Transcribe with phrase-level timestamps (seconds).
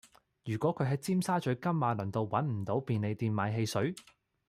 [0.45, 3.93] 如果佢喺尖沙咀金馬倫道搵唔到便利店買汽水